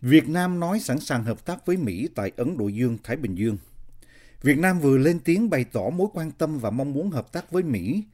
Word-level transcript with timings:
Việt 0.00 0.28
Nam 0.28 0.60
nói 0.60 0.80
sẵn 0.80 1.00
sàng 1.00 1.24
hợp 1.24 1.44
tác 1.44 1.66
với 1.66 1.76
Mỹ 1.76 2.08
tại 2.14 2.32
Ấn 2.36 2.58
Độ 2.58 2.68
Dương, 2.68 2.98
Thái 3.04 3.16
Bình 3.16 3.34
Dương. 3.34 3.58
Việt 4.42 4.58
Nam 4.58 4.80
vừa 4.80 4.98
lên 4.98 5.18
tiếng 5.18 5.50
bày 5.50 5.64
tỏ 5.64 5.90
mối 5.90 6.08
quan 6.12 6.30
tâm 6.30 6.58
và 6.58 6.70
mong 6.70 6.92
muốn 6.92 7.10
hợp 7.10 7.32
tác 7.32 7.50
với 7.50 7.62
Mỹ 7.62 8.04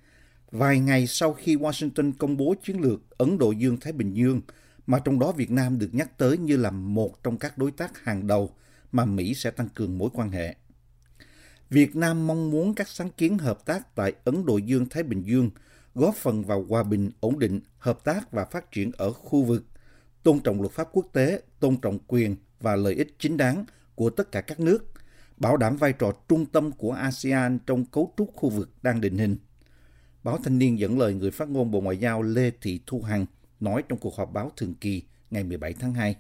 vài 0.50 0.80
ngày 0.80 1.06
sau 1.06 1.32
khi 1.32 1.56
Washington 1.56 2.12
công 2.18 2.36
bố 2.36 2.54
chiến 2.62 2.80
lược 2.80 3.18
Ấn 3.18 3.38
Độ 3.38 3.50
Dương-Thái 3.50 3.92
Bình 3.92 4.14
Dương, 4.14 4.40
mà 4.86 4.98
trong 4.98 5.18
đó 5.18 5.32
Việt 5.32 5.50
Nam 5.50 5.78
được 5.78 5.88
nhắc 5.92 6.18
tới 6.18 6.38
như 6.38 6.56
là 6.56 6.70
một 6.70 7.22
trong 7.22 7.38
các 7.38 7.58
đối 7.58 7.70
tác 7.70 8.04
hàng 8.04 8.26
đầu 8.26 8.50
mà 8.92 9.04
Mỹ 9.04 9.34
sẽ 9.34 9.50
tăng 9.50 9.68
cường 9.68 9.98
mối 9.98 10.10
quan 10.12 10.30
hệ. 10.30 10.56
Việt 11.70 11.96
Nam 11.96 12.26
mong 12.26 12.50
muốn 12.50 12.74
các 12.74 12.88
sáng 12.88 13.10
kiến 13.10 13.38
hợp 13.38 13.64
tác 13.64 13.94
tại 13.94 14.12
Ấn 14.24 14.46
Độ 14.46 14.56
Dương-Thái 14.56 15.02
Bình 15.02 15.22
Dương 15.22 15.50
góp 15.94 16.14
phần 16.14 16.44
vào 16.44 16.66
hòa 16.68 16.82
bình, 16.82 17.10
ổn 17.20 17.38
định, 17.38 17.60
hợp 17.78 18.04
tác 18.04 18.32
và 18.32 18.44
phát 18.44 18.72
triển 18.72 18.90
ở 18.96 19.12
khu 19.12 19.42
vực, 19.42 19.64
tôn 20.22 20.40
trọng 20.40 20.60
luật 20.60 20.72
pháp 20.72 20.88
quốc 20.92 21.06
tế, 21.12 21.42
tôn 21.60 21.76
trọng 21.76 21.98
quyền 22.06 22.36
và 22.60 22.76
lợi 22.76 22.94
ích 22.94 23.14
chính 23.18 23.36
đáng 23.36 23.64
của 23.94 24.10
tất 24.10 24.32
cả 24.32 24.40
các 24.40 24.60
nước, 24.60 24.92
bảo 25.36 25.56
đảm 25.56 25.76
vai 25.76 25.92
trò 25.92 26.12
trung 26.28 26.46
tâm 26.46 26.72
của 26.72 26.92
ASEAN 26.92 27.58
trong 27.66 27.84
cấu 27.84 28.14
trúc 28.16 28.30
khu 28.34 28.48
vực 28.48 28.70
đang 28.82 29.00
định 29.00 29.18
hình. 29.18 29.36
Báo 30.22 30.38
Thanh 30.44 30.58
niên 30.58 30.78
dẫn 30.78 30.98
lời 30.98 31.14
người 31.14 31.30
phát 31.30 31.48
ngôn 31.48 31.70
Bộ 31.70 31.80
Ngoại 31.80 31.96
giao 31.96 32.22
Lê 32.22 32.50
Thị 32.60 32.80
Thu 32.86 33.02
Hằng 33.02 33.26
nói 33.60 33.82
trong 33.88 33.98
cuộc 33.98 34.16
họp 34.16 34.32
báo 34.32 34.52
thường 34.56 34.74
kỳ 34.74 35.02
ngày 35.30 35.44
17 35.44 35.72
tháng 35.72 35.94
2. 35.94 36.16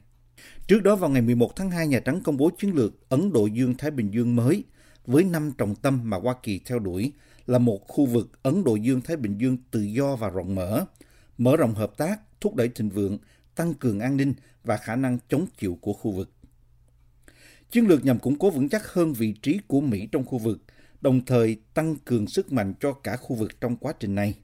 Trước 0.66 0.82
đó 0.82 0.96
vào 0.96 1.10
ngày 1.10 1.22
11 1.22 1.56
tháng 1.56 1.70
2, 1.70 1.86
Nhà 1.86 2.00
Trắng 2.00 2.20
công 2.24 2.36
bố 2.36 2.50
chiến 2.58 2.74
lược 2.74 3.08
Ấn 3.08 3.32
Độ 3.32 3.46
Dương-Thái 3.46 3.90
Bình 3.90 4.10
Dương 4.10 4.36
mới 4.36 4.64
với 5.06 5.24
năm 5.24 5.52
trọng 5.58 5.74
tâm 5.74 6.00
mà 6.04 6.16
Hoa 6.16 6.34
Kỳ 6.42 6.60
theo 6.66 6.78
đuổi 6.78 7.12
là 7.46 7.58
một 7.58 7.88
khu 7.88 8.06
vực 8.06 8.42
Ấn 8.42 8.64
Độ 8.64 8.76
Dương-Thái 8.76 9.16
Bình 9.16 9.38
Dương 9.38 9.56
tự 9.70 9.80
do 9.80 10.16
và 10.16 10.28
rộng 10.28 10.54
mở, 10.54 10.84
mở 11.38 11.56
rộng 11.56 11.74
hợp 11.74 11.96
tác, 11.96 12.20
thúc 12.40 12.54
đẩy 12.54 12.68
thịnh 12.68 12.88
vượng, 12.88 13.18
tăng 13.54 13.74
cường 13.74 14.00
an 14.00 14.16
ninh 14.16 14.34
và 14.64 14.76
khả 14.76 14.96
năng 14.96 15.18
chống 15.28 15.46
chịu 15.58 15.78
của 15.80 15.92
khu 15.92 16.10
vực. 16.10 16.30
Chiến 17.70 17.86
lược 17.86 18.04
nhằm 18.04 18.18
củng 18.18 18.38
cố 18.38 18.50
vững 18.50 18.68
chắc 18.68 18.92
hơn 18.92 19.12
vị 19.12 19.32
trí 19.42 19.60
của 19.66 19.80
Mỹ 19.80 20.08
trong 20.12 20.24
khu 20.24 20.38
vực, 20.38 20.62
đồng 21.00 21.24
thời 21.24 21.56
tăng 21.74 21.96
cường 21.96 22.26
sức 22.26 22.52
mạnh 22.52 22.74
cho 22.80 22.92
cả 22.92 23.16
khu 23.16 23.36
vực 23.36 23.60
trong 23.60 23.76
quá 23.76 23.92
trình 24.00 24.14
này. 24.14 24.34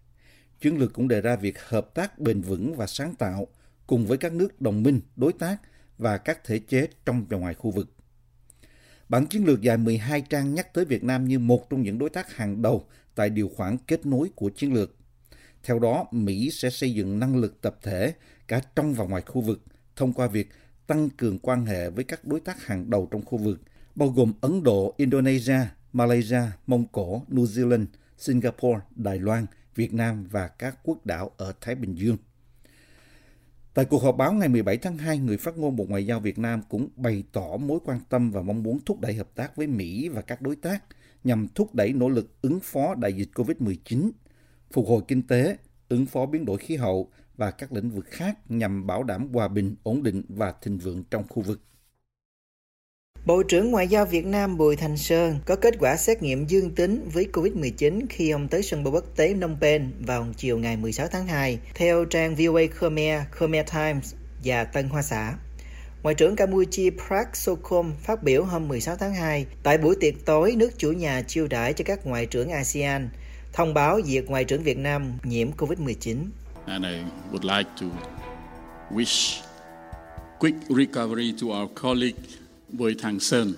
Chiến 0.60 0.78
lược 0.78 0.92
cũng 0.92 1.08
đề 1.08 1.20
ra 1.20 1.36
việc 1.36 1.58
hợp 1.68 1.94
tác 1.94 2.18
bền 2.18 2.40
vững 2.40 2.74
và 2.74 2.86
sáng 2.86 3.14
tạo 3.14 3.46
cùng 3.86 4.06
với 4.06 4.18
các 4.18 4.32
nước 4.32 4.60
đồng 4.60 4.82
minh, 4.82 5.00
đối 5.16 5.32
tác 5.32 5.56
và 5.98 6.18
các 6.18 6.44
thể 6.44 6.58
chế 6.58 6.88
trong 7.06 7.26
và 7.28 7.38
ngoài 7.38 7.54
khu 7.54 7.70
vực. 7.70 7.94
Bản 9.08 9.26
chiến 9.26 9.44
lược 9.44 9.60
dài 9.60 9.76
12 9.76 10.20
trang 10.20 10.54
nhắc 10.54 10.74
tới 10.74 10.84
Việt 10.84 11.04
Nam 11.04 11.28
như 11.28 11.38
một 11.38 11.70
trong 11.70 11.82
những 11.82 11.98
đối 11.98 12.10
tác 12.10 12.36
hàng 12.36 12.62
đầu 12.62 12.86
tại 13.14 13.30
điều 13.30 13.48
khoản 13.48 13.76
kết 13.86 14.06
nối 14.06 14.30
của 14.34 14.50
chiến 14.50 14.74
lược. 14.74 14.94
Theo 15.62 15.78
đó, 15.78 16.06
Mỹ 16.10 16.50
sẽ 16.50 16.70
xây 16.70 16.94
dựng 16.94 17.18
năng 17.18 17.36
lực 17.36 17.60
tập 17.60 17.78
thể 17.82 18.12
cả 18.48 18.60
trong 18.76 18.94
và 18.94 19.04
ngoài 19.04 19.22
khu 19.26 19.40
vực 19.40 19.64
thông 19.96 20.12
qua 20.12 20.26
việc 20.26 20.48
tăng 20.86 21.10
cường 21.10 21.38
quan 21.38 21.66
hệ 21.66 21.90
với 21.90 22.04
các 22.04 22.24
đối 22.24 22.40
tác 22.40 22.66
hàng 22.66 22.90
đầu 22.90 23.08
trong 23.10 23.24
khu 23.24 23.38
vực, 23.38 23.60
bao 23.94 24.08
gồm 24.08 24.32
Ấn 24.40 24.62
Độ, 24.62 24.94
Indonesia, 24.96 25.58
Malaysia, 25.92 26.42
Mông 26.66 26.84
Cổ, 26.92 27.22
New 27.28 27.44
Zealand, 27.44 27.86
Singapore, 28.18 28.80
Đài 28.96 29.18
Loan, 29.18 29.46
Việt 29.74 29.94
Nam 29.94 30.26
và 30.30 30.48
các 30.48 30.78
quốc 30.82 31.06
đảo 31.06 31.30
ở 31.36 31.52
Thái 31.60 31.74
Bình 31.74 31.94
Dương. 31.94 32.16
Tại 33.74 33.84
cuộc 33.84 34.02
họp 34.02 34.16
báo 34.16 34.32
ngày 34.32 34.48
17 34.48 34.76
tháng 34.76 34.98
2, 34.98 35.18
người 35.18 35.36
phát 35.36 35.56
ngôn 35.58 35.76
Bộ 35.76 35.84
Ngoại 35.88 36.06
giao 36.06 36.20
Việt 36.20 36.38
Nam 36.38 36.62
cũng 36.68 36.88
bày 36.96 37.24
tỏ 37.32 37.56
mối 37.56 37.78
quan 37.84 38.00
tâm 38.08 38.30
và 38.30 38.42
mong 38.42 38.62
muốn 38.62 38.78
thúc 38.86 39.00
đẩy 39.00 39.14
hợp 39.14 39.28
tác 39.34 39.56
với 39.56 39.66
Mỹ 39.66 40.08
và 40.08 40.22
các 40.22 40.42
đối 40.42 40.56
tác 40.56 40.84
nhằm 41.24 41.48
thúc 41.54 41.74
đẩy 41.74 41.92
nỗ 41.92 42.08
lực 42.08 42.42
ứng 42.42 42.60
phó 42.60 42.94
đại 42.94 43.12
dịch 43.12 43.28
COVID-19, 43.34 44.10
phục 44.70 44.86
hồi 44.88 45.02
kinh 45.08 45.22
tế, 45.22 45.56
ứng 45.88 46.06
phó 46.06 46.26
biến 46.26 46.44
đổi 46.44 46.58
khí 46.58 46.76
hậu 46.76 47.10
và 47.38 47.50
các 47.50 47.72
lĩnh 47.72 47.90
vực 47.90 48.06
khác 48.08 48.38
nhằm 48.48 48.86
bảo 48.86 49.02
đảm 49.02 49.28
hòa 49.32 49.48
bình, 49.48 49.76
ổn 49.82 50.02
định 50.02 50.22
và 50.28 50.54
thịnh 50.62 50.78
vượng 50.78 51.04
trong 51.10 51.24
khu 51.28 51.42
vực. 51.42 51.60
Bộ 53.26 53.42
trưởng 53.42 53.70
Ngoại 53.70 53.88
giao 53.88 54.06
Việt 54.06 54.26
Nam 54.26 54.56
Bùi 54.56 54.76
Thành 54.76 54.96
Sơn 54.96 55.38
có 55.46 55.56
kết 55.56 55.74
quả 55.78 55.96
xét 55.96 56.22
nghiệm 56.22 56.46
dương 56.46 56.74
tính 56.74 57.08
với 57.12 57.26
COVID-19 57.32 58.00
khi 58.08 58.30
ông 58.30 58.48
tới 58.48 58.62
sân 58.62 58.84
bay 58.84 58.92
quốc 58.92 59.04
tế 59.16 59.34
Phnom 59.34 59.56
Penh 59.60 59.92
vào 60.06 60.26
chiều 60.36 60.58
ngày 60.58 60.76
16 60.76 61.06
tháng 61.08 61.26
2, 61.26 61.58
theo 61.74 62.04
trang 62.04 62.34
VOA 62.34 62.62
Khmer, 62.78 63.22
Khmer 63.30 63.66
Times 63.72 64.14
và 64.44 64.64
Tân 64.64 64.88
Hoa 64.88 65.02
Xã. 65.02 65.34
Ngoại 66.02 66.14
trưởng 66.14 66.36
Campuchia 66.36 66.90
Prak 66.90 67.36
Sokhom 67.36 67.92
phát 68.00 68.22
biểu 68.22 68.44
hôm 68.44 68.68
16 68.68 68.96
tháng 68.96 69.14
2 69.14 69.46
tại 69.62 69.78
buổi 69.78 69.96
tiệc 70.00 70.14
tối 70.24 70.54
nước 70.56 70.78
chủ 70.78 70.92
nhà 70.92 71.22
chiêu 71.22 71.46
đãi 71.46 71.72
cho 71.72 71.84
các 71.84 72.06
ngoại 72.06 72.26
trưởng 72.26 72.50
ASEAN, 72.50 73.08
thông 73.52 73.74
báo 73.74 74.00
việc 74.06 74.30
ngoại 74.30 74.44
trưởng 74.44 74.62
Việt 74.62 74.78
Nam 74.78 75.18
nhiễm 75.24 75.50
COVID-19. 75.50 76.16
And 76.68 76.86
I 76.86 77.04
would 77.32 77.44
like 77.44 77.70
to 77.76 77.86
wish 78.90 79.40
quick 80.38 80.54
recovery 80.68 81.32
to 81.40 81.52
our 81.52 81.68
colleague 81.74 82.16
Bùi 82.72 82.94
Thang 82.94 83.20
Sơn, 83.20 83.54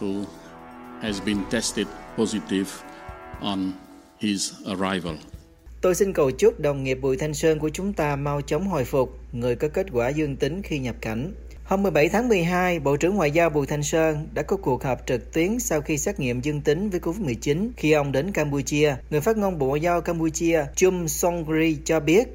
who 0.00 0.26
has 1.00 1.20
been 1.20 1.44
tested 1.50 1.86
positive 2.16 2.68
on 3.40 3.72
his 4.18 4.52
arrival. 4.66 5.14
Tôi 5.80 5.94
xin 5.94 6.12
cầu 6.12 6.30
chúc 6.30 6.60
đồng 6.60 6.84
nghiệp 6.84 6.94
Bùi 6.94 7.16
Thanh 7.16 7.34
Sơn 7.34 7.58
của 7.58 7.68
chúng 7.68 7.92
ta 7.92 8.16
mau 8.16 8.40
chóng 8.40 8.68
hồi 8.68 8.84
phục, 8.84 9.18
người 9.32 9.56
có 9.56 9.68
kết 9.68 9.86
quả 9.92 10.08
dương 10.08 10.36
tính 10.36 10.62
khi 10.62 10.78
nhập 10.78 10.96
cảnh. 11.00 11.32
Hôm 11.64 11.82
17 11.82 12.08
tháng 12.08 12.28
12, 12.28 12.80
Bộ 12.80 12.96
trưởng 12.96 13.14
Ngoại 13.14 13.30
giao 13.30 13.50
Bùi 13.50 13.66
Thanh 13.66 13.82
Sơn 13.82 14.28
đã 14.34 14.42
có 14.42 14.56
cuộc 14.56 14.84
họp 14.84 15.06
trực 15.06 15.32
tuyến 15.32 15.58
sau 15.58 15.80
khi 15.80 15.98
xét 15.98 16.20
nghiệm 16.20 16.40
dương 16.40 16.60
tính 16.60 16.90
với 16.90 17.00
COVID-19 17.00 17.70
khi 17.76 17.92
ông 17.92 18.12
đến 18.12 18.32
Campuchia. 18.32 18.96
Người 19.10 19.20
phát 19.20 19.36
ngôn 19.36 19.58
Bộ 19.58 19.66
Ngoại 19.66 19.80
giao 19.80 20.00
Campuchia 20.00 20.64
Chum 20.76 21.06
Songri 21.06 21.78
cho 21.84 22.00
biết 22.00 22.28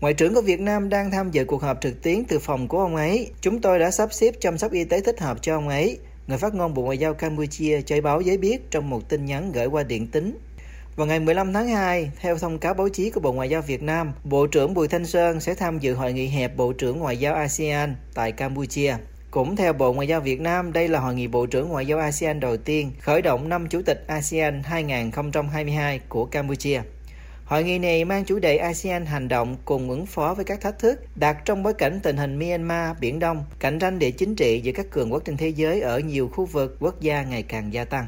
Ngoại 0.00 0.14
trưởng 0.14 0.34
của 0.34 0.40
Việt 0.40 0.60
Nam 0.60 0.88
đang 0.88 1.10
tham 1.10 1.30
dự 1.30 1.44
cuộc 1.44 1.62
họp 1.62 1.80
trực 1.80 2.02
tuyến 2.02 2.24
từ 2.24 2.38
phòng 2.38 2.68
của 2.68 2.80
ông 2.80 2.96
ấy. 2.96 3.30
Chúng 3.40 3.60
tôi 3.60 3.78
đã 3.78 3.90
sắp 3.90 4.12
xếp 4.12 4.34
chăm 4.40 4.58
sóc 4.58 4.72
y 4.72 4.84
tế 4.84 5.00
thích 5.00 5.20
hợp 5.20 5.38
cho 5.42 5.54
ông 5.54 5.68
ấy. 5.68 5.98
Người 6.26 6.38
phát 6.38 6.54
ngôn 6.54 6.74
Bộ 6.74 6.82
Ngoại 6.82 6.98
giao 6.98 7.14
Campuchia 7.14 7.82
cho 7.82 8.00
báo 8.00 8.20
giới 8.20 8.38
biết 8.38 8.70
trong 8.70 8.90
một 8.90 9.08
tin 9.08 9.24
nhắn 9.24 9.52
gửi 9.52 9.66
qua 9.66 9.82
điện 9.82 10.06
tín. 10.06 10.38
Vào 11.00 11.06
ngày 11.06 11.20
15 11.20 11.52
tháng 11.52 11.68
2, 11.68 12.10
theo 12.20 12.38
thông 12.38 12.58
cáo 12.58 12.74
báo 12.74 12.88
chí 12.88 13.10
của 13.10 13.20
Bộ 13.20 13.32
Ngoại 13.32 13.48
giao 13.48 13.62
Việt 13.62 13.82
Nam, 13.82 14.12
Bộ 14.24 14.46
trưởng 14.46 14.74
Bùi 14.74 14.88
Thanh 14.88 15.06
Sơn 15.06 15.40
sẽ 15.40 15.54
tham 15.54 15.78
dự 15.78 15.94
hội 15.94 16.12
nghị 16.12 16.26
hẹp 16.26 16.56
Bộ 16.56 16.72
trưởng 16.72 16.98
Ngoại 16.98 17.16
giao 17.16 17.34
ASEAN 17.34 17.96
tại 18.14 18.32
Campuchia. 18.32 18.96
Cũng 19.30 19.56
theo 19.56 19.72
Bộ 19.72 19.92
Ngoại 19.92 20.08
giao 20.08 20.20
Việt 20.20 20.40
Nam, 20.40 20.72
đây 20.72 20.88
là 20.88 21.00
hội 21.00 21.14
nghị 21.14 21.26
Bộ 21.26 21.46
trưởng 21.46 21.68
Ngoại 21.68 21.86
giao 21.86 21.98
ASEAN 21.98 22.40
đầu 22.40 22.56
tiên 22.56 22.92
khởi 23.00 23.22
động 23.22 23.48
năm 23.48 23.68
Chủ 23.68 23.82
tịch 23.82 24.04
ASEAN 24.06 24.62
2022 24.62 26.00
của 26.08 26.24
Campuchia. 26.24 26.82
Hội 27.44 27.64
nghị 27.64 27.78
này 27.78 28.04
mang 28.04 28.24
chủ 28.24 28.38
đề 28.38 28.56
ASEAN 28.56 29.06
hành 29.06 29.28
động 29.28 29.56
cùng 29.64 29.90
ứng 29.90 30.06
phó 30.06 30.34
với 30.34 30.44
các 30.44 30.60
thách 30.60 30.78
thức 30.78 31.16
đặt 31.16 31.36
trong 31.44 31.62
bối 31.62 31.74
cảnh 31.74 32.00
tình 32.02 32.16
hình 32.16 32.38
Myanmar, 32.38 32.96
Biển 33.00 33.18
Đông, 33.18 33.44
cạnh 33.58 33.78
tranh 33.78 33.98
địa 33.98 34.10
chính 34.10 34.34
trị 34.34 34.60
giữa 34.60 34.72
các 34.72 34.90
cường 34.90 35.12
quốc 35.12 35.22
trên 35.24 35.36
thế 35.36 35.48
giới 35.48 35.80
ở 35.80 35.98
nhiều 35.98 36.28
khu 36.28 36.44
vực 36.44 36.76
quốc 36.80 37.00
gia 37.00 37.22
ngày 37.22 37.42
càng 37.42 37.72
gia 37.72 37.84
tăng. 37.84 38.06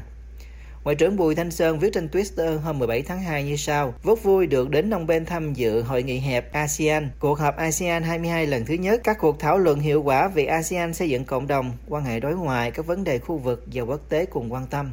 Ngoại 0.83 0.95
trưởng 0.95 1.17
Bùi 1.17 1.35
Thanh 1.35 1.51
Sơn 1.51 1.79
viết 1.79 1.93
trên 1.93 2.07
Twitter 2.07 2.59
hôm 2.59 2.79
17 2.79 3.01
tháng 3.01 3.21
2 3.21 3.43
như 3.43 3.55
sau: 3.55 3.93
vất 4.03 4.23
vui 4.23 4.47
được 4.47 4.69
đến 4.69 4.85
Phnom 4.85 5.07
Penh 5.07 5.25
tham 5.25 5.53
dự 5.53 5.81
hội 5.81 6.03
nghị 6.03 6.17
hẹp 6.19 6.53
ASEAN, 6.53 7.09
cuộc 7.19 7.39
họp 7.39 7.57
ASEAN 7.57 8.03
22 8.03 8.47
lần 8.47 8.65
thứ 8.65 8.73
nhất, 8.73 9.01
các 9.03 9.17
cuộc 9.19 9.39
thảo 9.39 9.57
luận 9.57 9.79
hiệu 9.79 10.01
quả 10.01 10.27
về 10.27 10.45
ASEAN 10.45 10.93
xây 10.93 11.09
dựng 11.09 11.25
cộng 11.25 11.47
đồng, 11.47 11.71
quan 11.87 12.03
hệ 12.05 12.19
đối 12.19 12.35
ngoại, 12.35 12.71
các 12.71 12.85
vấn 12.85 13.03
đề 13.03 13.19
khu 13.19 13.37
vực 13.37 13.63
và 13.73 13.81
quốc 13.81 14.01
tế 14.09 14.25
cùng 14.25 14.53
quan 14.53 14.67
tâm. 14.67 14.91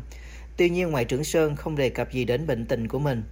Tuy 0.56 0.70
nhiên, 0.70 0.90
Ngoại 0.90 1.04
trưởng 1.04 1.24
Sơn 1.24 1.56
không 1.56 1.76
đề 1.76 1.88
cập 1.88 2.12
gì 2.12 2.24
đến 2.24 2.46
bệnh 2.46 2.66
tình 2.66 2.88
của 2.88 2.98
mình. 2.98 3.22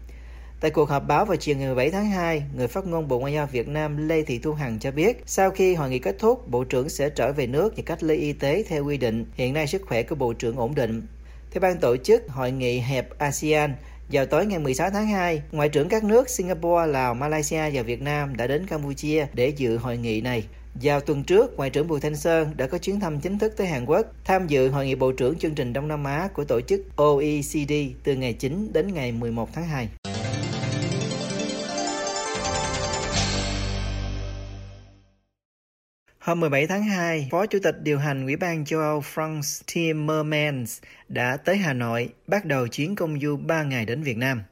Tại 0.60 0.70
cuộc 0.70 0.88
họp 0.88 1.06
báo 1.06 1.24
vào 1.24 1.36
chiều 1.36 1.56
ngày 1.56 1.66
17 1.66 1.90
tháng 1.90 2.10
2, 2.10 2.42
người 2.56 2.68
phát 2.68 2.86
ngôn 2.86 3.08
Bộ 3.08 3.18
Ngoại 3.18 3.32
giao 3.32 3.46
Việt 3.46 3.68
Nam 3.68 4.08
Lê 4.08 4.22
Thị 4.22 4.38
Thu 4.38 4.52
Hằng 4.52 4.78
cho 4.78 4.90
biết, 4.90 5.22
sau 5.26 5.50
khi 5.50 5.74
hội 5.74 5.90
nghị 5.90 5.98
kết 5.98 6.16
thúc, 6.18 6.48
Bộ 6.48 6.64
trưởng 6.64 6.88
sẽ 6.88 7.10
trở 7.10 7.32
về 7.32 7.46
nước 7.46 7.76
và 7.76 7.82
cách 7.86 8.02
ly 8.02 8.16
y 8.16 8.32
tế 8.32 8.64
theo 8.68 8.84
quy 8.84 8.96
định. 8.96 9.24
Hiện 9.34 9.54
nay 9.54 9.66
sức 9.66 9.82
khỏe 9.86 10.02
của 10.02 10.14
Bộ 10.14 10.32
trưởng 10.32 10.56
ổn 10.56 10.74
định. 10.74 11.02
Theo 11.50 11.60
ban 11.60 11.78
tổ 11.78 11.96
chức 11.96 12.28
hội 12.28 12.52
nghị 12.52 12.78
hẹp 12.78 13.18
ASEAN, 13.18 13.74
vào 14.12 14.26
tối 14.26 14.46
ngày 14.46 14.58
16 14.58 14.90
tháng 14.90 15.06
2, 15.06 15.42
Ngoại 15.52 15.68
trưởng 15.68 15.88
các 15.88 16.04
nước 16.04 16.30
Singapore, 16.30 16.86
Lào, 16.86 17.14
Malaysia 17.14 17.70
và 17.70 17.82
Việt 17.82 18.02
Nam 18.02 18.36
đã 18.36 18.46
đến 18.46 18.66
Campuchia 18.66 19.26
để 19.32 19.48
dự 19.48 19.76
hội 19.76 19.96
nghị 19.96 20.20
này. 20.20 20.44
Vào 20.82 21.00
tuần 21.00 21.24
trước, 21.24 21.56
Ngoại 21.56 21.70
trưởng 21.70 21.88
Bùi 21.88 22.00
Thanh 22.00 22.16
Sơn 22.16 22.52
đã 22.56 22.66
có 22.66 22.78
chuyến 22.78 23.00
thăm 23.00 23.20
chính 23.20 23.38
thức 23.38 23.54
tới 23.56 23.66
Hàn 23.66 23.84
Quốc, 23.84 24.06
tham 24.24 24.46
dự 24.46 24.68
hội 24.68 24.86
nghị 24.86 24.94
Bộ 24.94 25.12
trưởng 25.12 25.38
chương 25.38 25.54
trình 25.54 25.72
Đông 25.72 25.88
Nam 25.88 26.04
Á 26.04 26.28
của 26.34 26.44
tổ 26.44 26.60
chức 26.60 26.80
OECD 26.96 27.72
từ 28.04 28.14
ngày 28.14 28.32
9 28.32 28.70
đến 28.72 28.94
ngày 28.94 29.12
11 29.12 29.48
tháng 29.52 29.66
2. 29.66 29.88
Hôm 36.28 36.40
17 36.40 36.66
tháng 36.66 36.82
2, 36.82 37.28
Phó 37.30 37.46
Chủ 37.46 37.58
tịch 37.62 37.74
điều 37.82 37.98
hành 37.98 38.24
Ủy 38.24 38.36
ban 38.36 38.64
châu 38.64 38.80
Âu 38.80 39.02
Franz 39.14 39.62
Timmermans 39.74 40.78
đã 41.08 41.36
tới 41.36 41.56
Hà 41.56 41.72
Nội 41.72 42.08
bắt 42.26 42.44
đầu 42.44 42.68
chuyến 42.68 42.94
công 42.94 43.20
du 43.20 43.36
3 43.36 43.62
ngày 43.62 43.84
đến 43.84 44.02
Việt 44.02 44.16
Nam. 44.16 44.42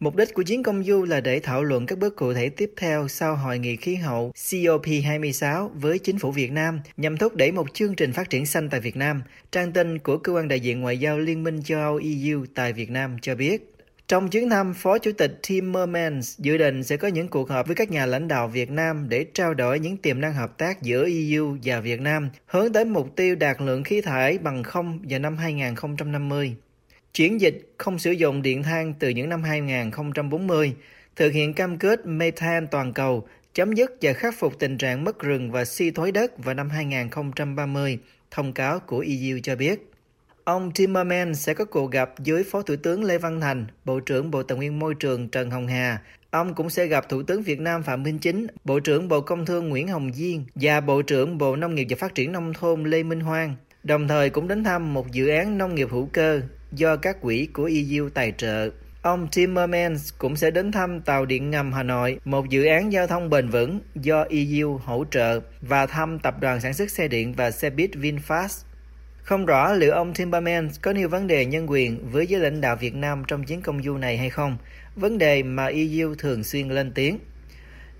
Mục 0.00 0.16
đích 0.16 0.34
của 0.34 0.42
chuyến 0.42 0.62
công 0.62 0.84
du 0.84 1.04
là 1.04 1.20
để 1.20 1.40
thảo 1.40 1.64
luận 1.64 1.86
các 1.86 1.98
bước 1.98 2.16
cụ 2.16 2.34
thể 2.34 2.48
tiếp 2.48 2.72
theo 2.76 3.08
sau 3.08 3.36
hội 3.36 3.58
nghị 3.58 3.76
khí 3.76 3.94
hậu 3.94 4.32
COP26 4.36 5.68
với 5.68 5.98
chính 5.98 6.18
phủ 6.18 6.30
Việt 6.30 6.52
Nam 6.52 6.80
nhằm 6.96 7.16
thúc 7.16 7.36
đẩy 7.36 7.52
một 7.52 7.74
chương 7.74 7.94
trình 7.94 8.12
phát 8.12 8.30
triển 8.30 8.46
xanh 8.46 8.68
tại 8.70 8.80
Việt 8.80 8.96
Nam. 8.96 9.22
Trang 9.52 9.72
tin 9.72 9.98
của 9.98 10.18
cơ 10.18 10.32
quan 10.32 10.48
đại 10.48 10.60
diện 10.60 10.80
ngoại 10.80 10.98
giao 10.98 11.18
Liên 11.18 11.44
minh 11.44 11.62
châu 11.62 11.80
Âu 11.80 12.00
EU 12.04 12.46
tại 12.54 12.72
Việt 12.72 12.90
Nam 12.90 13.16
cho 13.22 13.34
biết 13.34 13.75
trong 14.08 14.28
chuyến 14.30 14.50
thăm, 14.50 14.74
Phó 14.74 14.98
Chủ 14.98 15.12
tịch 15.18 15.38
Timmermans 15.48 16.38
dự 16.38 16.58
định 16.58 16.84
sẽ 16.84 16.96
có 16.96 17.08
những 17.08 17.28
cuộc 17.28 17.50
họp 17.50 17.66
với 17.66 17.76
các 17.76 17.90
nhà 17.90 18.06
lãnh 18.06 18.28
đạo 18.28 18.48
Việt 18.48 18.70
Nam 18.70 19.08
để 19.08 19.26
trao 19.34 19.54
đổi 19.54 19.78
những 19.78 19.96
tiềm 19.96 20.20
năng 20.20 20.34
hợp 20.34 20.58
tác 20.58 20.82
giữa 20.82 21.08
EU 21.08 21.56
và 21.64 21.80
Việt 21.80 22.00
Nam, 22.00 22.30
hướng 22.46 22.72
tới 22.72 22.84
mục 22.84 23.16
tiêu 23.16 23.34
đạt 23.34 23.60
lượng 23.60 23.84
khí 23.84 24.00
thải 24.00 24.38
bằng 24.38 24.62
không 24.62 25.00
vào 25.08 25.18
năm 25.18 25.36
2050. 25.36 26.56
Chuyển 27.14 27.40
dịch 27.40 27.74
không 27.78 27.98
sử 27.98 28.10
dụng 28.10 28.42
điện 28.42 28.62
than 28.62 28.94
từ 28.98 29.08
những 29.08 29.28
năm 29.28 29.42
2040, 29.42 30.74
thực 31.16 31.32
hiện 31.32 31.54
cam 31.54 31.78
kết 31.78 32.06
methane 32.06 32.66
toàn 32.70 32.92
cầu, 32.92 33.28
chấm 33.54 33.72
dứt 33.72 33.90
và 34.02 34.12
khắc 34.12 34.34
phục 34.38 34.58
tình 34.58 34.78
trạng 34.78 35.04
mất 35.04 35.18
rừng 35.18 35.50
và 35.50 35.64
suy 35.64 35.90
thoái 35.90 36.12
đất 36.12 36.44
vào 36.44 36.54
năm 36.54 36.70
2030, 36.70 37.98
thông 38.30 38.52
cáo 38.52 38.78
của 38.78 39.04
EU 39.08 39.38
cho 39.42 39.56
biết. 39.56 39.95
Ông 40.46 40.70
Timmermans 40.70 41.38
sẽ 41.38 41.54
có 41.54 41.64
cuộc 41.64 41.90
gặp 41.90 42.10
với 42.26 42.44
Phó 42.44 42.62
Thủ 42.62 42.76
tướng 42.82 43.04
Lê 43.04 43.18
Văn 43.18 43.40
Thành, 43.40 43.66
Bộ 43.84 44.00
trưởng 44.00 44.30
Bộ 44.30 44.42
Tài 44.42 44.58
nguyên 44.58 44.78
Môi 44.78 44.94
trường 44.94 45.28
Trần 45.28 45.50
Hồng 45.50 45.66
Hà. 45.66 45.98
Ông 46.30 46.54
cũng 46.54 46.70
sẽ 46.70 46.86
gặp 46.86 47.08
Thủ 47.08 47.22
tướng 47.22 47.42
Việt 47.42 47.60
Nam 47.60 47.82
Phạm 47.82 48.02
Minh 48.02 48.18
Chính, 48.18 48.46
Bộ 48.64 48.80
trưởng 48.80 49.08
Bộ 49.08 49.20
Công 49.20 49.46
Thương 49.46 49.68
Nguyễn 49.68 49.88
Hồng 49.88 50.12
Diên 50.14 50.44
và 50.54 50.80
Bộ 50.80 51.02
trưởng 51.02 51.38
Bộ 51.38 51.56
Nông 51.56 51.74
nghiệp 51.74 51.86
và 51.90 51.96
Phát 52.00 52.14
triển 52.14 52.32
Nông 52.32 52.52
thôn 52.52 52.84
Lê 52.84 53.02
Minh 53.02 53.20
Hoang. 53.20 53.56
Đồng 53.82 54.08
thời 54.08 54.30
cũng 54.30 54.48
đến 54.48 54.64
thăm 54.64 54.94
một 54.94 55.12
dự 55.12 55.28
án 55.28 55.58
nông 55.58 55.74
nghiệp 55.74 55.88
hữu 55.90 56.08
cơ 56.12 56.40
do 56.72 56.96
các 56.96 57.20
quỹ 57.20 57.46
của 57.52 57.70
EU 57.88 58.08
tài 58.08 58.32
trợ. 58.36 58.70
Ông 59.02 59.28
Timmermans 59.36 60.12
cũng 60.18 60.36
sẽ 60.36 60.50
đến 60.50 60.72
thăm 60.72 61.00
tàu 61.00 61.26
điện 61.26 61.50
ngầm 61.50 61.72
Hà 61.72 61.82
Nội, 61.82 62.18
một 62.24 62.48
dự 62.48 62.64
án 62.64 62.92
giao 62.92 63.06
thông 63.06 63.30
bền 63.30 63.48
vững 63.48 63.80
do 63.94 64.24
EU 64.30 64.80
hỗ 64.84 65.04
trợ 65.10 65.40
và 65.60 65.86
thăm 65.86 66.18
tập 66.18 66.34
đoàn 66.40 66.60
sản 66.60 66.74
xuất 66.74 66.90
xe 66.90 67.08
điện 67.08 67.34
và 67.36 67.50
xe 67.50 67.70
buýt 67.70 67.90
VinFast. 67.90 68.62
Không 69.26 69.46
rõ 69.46 69.72
liệu 69.72 69.92
ông 69.92 70.14
Timberman 70.14 70.68
có 70.82 70.92
nêu 70.92 71.08
vấn 71.08 71.26
đề 71.26 71.46
nhân 71.46 71.70
quyền 71.70 72.10
với 72.10 72.26
giới 72.26 72.40
lãnh 72.40 72.60
đạo 72.60 72.76
Việt 72.76 72.94
Nam 72.94 73.22
trong 73.28 73.44
chuyến 73.44 73.62
công 73.62 73.82
du 73.82 73.96
này 73.96 74.16
hay 74.16 74.30
không, 74.30 74.56
vấn 74.96 75.18
đề 75.18 75.42
mà 75.42 75.66
EU 75.66 76.14
thường 76.18 76.44
xuyên 76.44 76.68
lên 76.68 76.92
tiếng. 76.94 77.18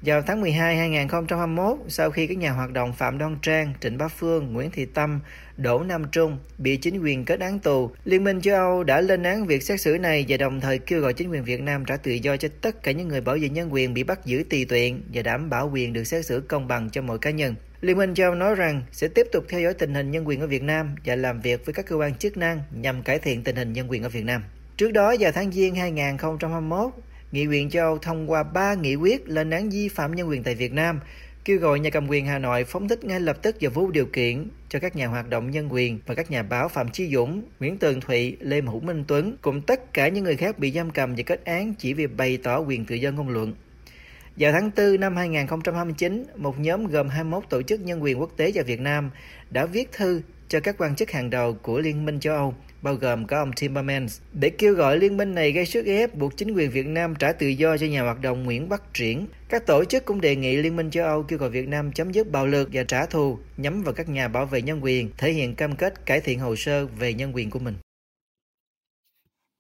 Vào 0.03 0.23
tháng 0.23 0.41
12 0.41 0.77
2021, 0.77 1.79
sau 1.89 2.11
khi 2.11 2.27
các 2.27 2.39
nhà 2.39 2.51
hoạt 2.51 2.73
động 2.73 2.93
Phạm 2.93 3.19
Đoan 3.19 3.37
Trang, 3.43 3.73
Trịnh 3.81 3.99
Bá 3.99 4.09
Phương, 4.09 4.53
Nguyễn 4.53 4.71
Thị 4.71 4.85
Tâm, 4.85 5.21
Đỗ 5.57 5.83
Nam 5.83 6.05
Trung 6.13 6.39
bị 6.59 6.77
chính 6.77 7.03
quyền 7.03 7.25
kết 7.25 7.41
án 7.41 7.59
tù, 7.59 7.91
Liên 8.05 8.25
minh 8.25 8.41
châu 8.41 8.55
Âu 8.55 8.85
đã 8.85 9.01
lên 9.01 9.23
án 9.23 9.47
việc 9.47 9.63
xét 9.63 9.81
xử 9.81 9.99
này 9.99 10.25
và 10.29 10.37
đồng 10.37 10.61
thời 10.61 10.79
kêu 10.79 11.01
gọi 11.01 11.13
chính 11.13 11.31
quyền 11.31 11.45
Việt 11.45 11.61
Nam 11.61 11.85
trả 11.85 11.97
tự 11.97 12.13
do 12.13 12.37
cho 12.37 12.49
tất 12.61 12.83
cả 12.83 12.93
những 12.93 13.09
người 13.09 13.21
bảo 13.21 13.37
vệ 13.41 13.49
nhân 13.49 13.73
quyền 13.73 13.95
bị 13.95 14.03
bắt 14.03 14.27
giữ 14.27 14.45
tùy 14.51 14.65
tiện 14.65 15.03
và 15.13 15.23
đảm 15.23 15.51
bảo 15.51 15.71
quyền 15.73 15.93
được 15.93 16.05
xét 16.05 16.27
xử 16.27 16.41
công 16.49 16.69
bằng 16.69 16.91
cho 16.91 17.03
mọi 17.03 17.19
cá 17.19 17.31
nhân. 17.31 17.55
Liên 17.81 17.99
minh 17.99 18.15
châu 18.15 18.31
Âu 18.31 18.35
nói 18.35 18.55
rằng 18.55 18.83
sẽ 18.93 19.09
tiếp 19.09 19.27
tục 19.33 19.45
theo 19.49 19.61
dõi 19.61 19.75
tình 19.75 19.95
hình 19.95 20.11
nhân 20.11 20.29
quyền 20.29 20.41
ở 20.41 20.47
Việt 20.47 20.63
Nam 20.63 20.95
và 21.05 21.17
làm 21.17 21.41
việc 21.41 21.67
với 21.67 21.73
các 21.73 21.87
cơ 21.87 21.97
quan 21.97 22.15
chức 22.15 22.37
năng 22.37 22.61
nhằm 22.71 23.03
cải 23.03 23.19
thiện 23.19 23.45
tình 23.45 23.57
hình 23.57 23.73
nhân 23.73 23.91
quyền 23.91 24.03
ở 24.03 24.09
Việt 24.09 24.25
Nam. 24.25 24.43
Trước 24.77 24.93
đó 24.93 25.15
vào 25.21 25.33
tháng 25.33 25.53
Giêng 25.53 25.75
2021, 25.75 26.93
Nghị 27.33 27.47
viện 27.47 27.71
châu 27.71 27.85
Âu 27.85 27.99
thông 27.99 28.31
qua 28.31 28.43
3 28.43 28.75
nghị 28.75 28.95
quyết 28.95 29.29
lên 29.29 29.51
án 29.51 29.71
vi 29.71 29.89
phạm 29.89 30.15
nhân 30.15 30.29
quyền 30.29 30.43
tại 30.43 30.55
Việt 30.55 30.73
Nam, 30.73 31.01
kêu 31.45 31.59
gọi 31.59 31.81
nhà 31.81 31.91
cầm 31.91 32.09
quyền 32.09 32.27
Hà 32.27 32.39
Nội 32.39 32.65
phóng 32.65 32.89
thích 32.89 33.05
ngay 33.05 33.21
lập 33.21 33.39
tức 33.43 33.57
và 33.61 33.71
vô 33.75 33.91
điều 33.91 34.07
kiện 34.07 34.49
cho 34.69 34.79
các 34.79 34.97
nhà 34.97 35.07
hoạt 35.07 35.31
động 35.31 35.51
nhân 35.51 35.73
quyền 35.73 35.99
và 36.07 36.15
các 36.15 36.31
nhà 36.31 36.43
báo 36.43 36.69
Phạm 36.69 36.91
Chí 36.91 37.09
Dũng, 37.13 37.43
Nguyễn 37.61 37.79
Tường 37.79 38.01
Thụy, 38.01 38.37
Lê 38.41 38.61
Hữu 38.61 38.81
Minh 38.81 39.05
Tuấn 39.09 39.37
cùng 39.43 39.63
tất 39.63 39.93
cả 39.93 40.09
những 40.09 40.25
người 40.25 40.37
khác 40.37 40.59
bị 40.59 40.73
giam 40.73 40.91
cầm 40.91 41.15
và 41.15 41.23
kết 41.27 41.45
án 41.45 41.75
chỉ 41.75 41.93
vì 41.93 42.07
bày 42.07 42.39
tỏ 42.43 42.59
quyền 42.59 42.85
tự 42.85 42.95
do 42.95 43.11
ngôn 43.11 43.29
luận. 43.29 43.55
Vào 44.37 44.53
tháng 44.53 44.71
4 44.77 45.01
năm 45.01 45.17
2029, 45.17 46.25
một 46.37 46.61
nhóm 46.61 46.87
gồm 46.87 47.09
21 47.09 47.45
tổ 47.49 47.63
chức 47.63 47.81
nhân 47.81 48.03
quyền 48.03 48.21
quốc 48.21 48.31
tế 48.37 48.53
và 48.55 48.63
Việt 48.63 48.81
Nam 48.81 49.11
đã 49.51 49.67
viết 49.67 49.93
thư 49.93 50.23
cho 50.49 50.61
các 50.61 50.75
quan 50.79 50.97
chức 50.97 51.11
hàng 51.11 51.31
đầu 51.31 51.55
của 51.63 51.79
Liên 51.79 52.05
minh 52.05 52.21
châu 52.21 52.35
Âu 52.35 52.55
bao 52.83 52.95
gồm 52.95 53.27
có 53.27 53.39
ông 53.39 53.53
Timmermans, 53.53 54.21
để 54.33 54.51
kêu 54.51 54.75
gọi 54.75 54.99
liên 54.99 55.17
minh 55.17 55.35
này 55.35 55.53
gây 55.53 55.67
sức 55.67 55.87
ép 55.87 56.15
buộc 56.15 56.37
chính 56.37 56.53
quyền 56.53 56.71
Việt 56.71 56.87
Nam 56.87 57.15
trả 57.15 57.33
tự 57.33 57.47
do 57.47 57.77
cho 57.77 57.87
nhà 57.87 58.03
hoạt 58.03 58.21
động 58.21 58.45
Nguyễn 58.45 58.69
Bắc 58.69 58.95
Triển. 58.95 59.27
Các 59.49 59.67
tổ 59.67 59.85
chức 59.85 60.05
cũng 60.05 60.21
đề 60.21 60.37
nghị 60.37 60.57
Liên 60.57 60.77
minh 60.77 60.91
châu 60.91 61.05
Âu 61.05 61.23
kêu 61.23 61.39
gọi 61.39 61.51
Việt 61.51 61.69
Nam 61.69 61.93
chấm 61.93 62.13
dứt 62.13 62.31
bạo 62.31 62.47
lực 62.47 62.69
và 62.73 62.83
trả 62.83 63.07
thù 63.07 63.39
nhắm 63.57 63.83
vào 63.83 63.95
các 63.95 64.09
nhà 64.09 64.29
bảo 64.29 64.47
vệ 64.47 64.63
nhân 64.63 64.85
quyền, 64.85 65.11
thể 65.19 65.33
hiện 65.33 65.55
cam 65.55 65.77
kết 65.77 66.07
cải 66.07 66.21
thiện 66.21 66.39
hồ 66.39 66.57
sơ 66.57 66.87
về 66.87 67.15
nhân 67.15 67.35
quyền 67.35 67.51
của 67.51 67.59
mình. 67.59 67.75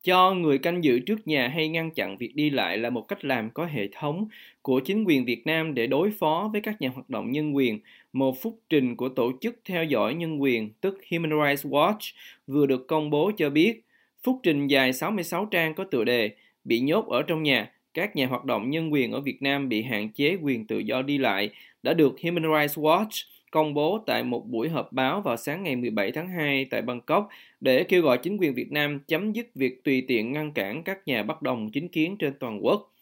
Cho 0.06 0.34
người 0.34 0.58
canh 0.58 0.84
giữ 0.84 0.98
trước 0.98 1.28
nhà 1.28 1.48
hay 1.48 1.68
ngăn 1.68 1.90
chặn 1.90 2.16
việc 2.16 2.34
đi 2.34 2.50
lại 2.50 2.78
là 2.78 2.90
một 2.90 3.08
cách 3.08 3.24
làm 3.24 3.50
có 3.50 3.66
hệ 3.66 3.88
thống 3.92 4.28
của 4.62 4.80
chính 4.80 5.04
quyền 5.04 5.24
Việt 5.24 5.46
Nam 5.46 5.74
để 5.74 5.86
đối 5.86 6.10
phó 6.10 6.50
với 6.52 6.60
các 6.60 6.80
nhà 6.80 6.88
hoạt 6.88 7.10
động 7.10 7.32
nhân 7.32 7.56
quyền. 7.56 7.80
Một 8.12 8.42
phúc 8.42 8.60
trình 8.68 8.96
của 8.96 9.08
tổ 9.08 9.32
chức 9.40 9.60
theo 9.64 9.84
dõi 9.84 10.14
nhân 10.14 10.42
quyền, 10.42 10.70
tức 10.80 10.98
Human 11.10 11.30
Rights 11.30 11.66
Watch, 11.66 12.12
vừa 12.46 12.66
được 12.66 12.86
công 12.86 13.10
bố 13.10 13.30
cho 13.36 13.50
biết. 13.50 13.82
Phúc 14.22 14.40
trình 14.42 14.66
dài 14.66 14.92
66 14.92 15.46
trang 15.46 15.74
có 15.74 15.84
tựa 15.84 16.04
đề 16.04 16.30
Bị 16.64 16.80
nhốt 16.80 17.06
ở 17.06 17.22
trong 17.22 17.42
nhà, 17.42 17.72
các 17.94 18.16
nhà 18.16 18.26
hoạt 18.26 18.44
động 18.44 18.70
nhân 18.70 18.92
quyền 18.92 19.12
ở 19.12 19.20
Việt 19.20 19.42
Nam 19.42 19.68
bị 19.68 19.82
hạn 19.82 20.08
chế 20.12 20.36
quyền 20.42 20.66
tự 20.66 20.78
do 20.78 21.02
đi 21.02 21.18
lại 21.18 21.50
đã 21.82 21.94
được 21.94 22.16
Human 22.22 22.42
Rights 22.42 22.78
Watch 22.78 23.24
công 23.56 23.74
bố 23.74 23.98
tại 24.06 24.22
một 24.22 24.48
buổi 24.48 24.68
họp 24.68 24.92
báo 24.92 25.20
vào 25.20 25.36
sáng 25.36 25.62
ngày 25.62 25.76
17 25.76 26.12
tháng 26.12 26.28
2 26.28 26.64
tại 26.64 26.82
Bangkok 26.82 27.28
để 27.60 27.84
kêu 27.84 28.02
gọi 28.02 28.18
chính 28.18 28.36
quyền 28.36 28.54
Việt 28.54 28.72
Nam 28.72 29.00
chấm 29.08 29.32
dứt 29.32 29.54
việc 29.54 29.84
tùy 29.84 30.04
tiện 30.08 30.32
ngăn 30.32 30.52
cản 30.52 30.82
các 30.82 30.98
nhà 31.06 31.22
bất 31.22 31.42
đồng 31.42 31.70
chính 31.70 31.88
kiến 31.88 32.16
trên 32.18 32.34
toàn 32.40 32.64
quốc. 32.64 32.92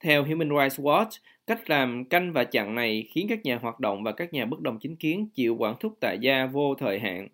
Theo 0.00 0.24
Human 0.24 0.48
Rights 0.48 0.80
Watch, 0.80 1.10
cách 1.46 1.70
làm 1.70 2.04
canh 2.04 2.32
và 2.32 2.44
chặn 2.44 2.74
này 2.74 3.08
khiến 3.10 3.26
các 3.28 3.44
nhà 3.44 3.58
hoạt 3.62 3.80
động 3.80 4.02
và 4.02 4.12
các 4.12 4.32
nhà 4.32 4.44
bất 4.44 4.60
đồng 4.60 4.78
chính 4.78 4.96
kiến 4.96 5.28
chịu 5.34 5.56
quản 5.56 5.74
thúc 5.80 5.96
tại 6.00 6.18
gia 6.20 6.46
vô 6.46 6.74
thời 6.74 6.98
hạn. 6.98 7.28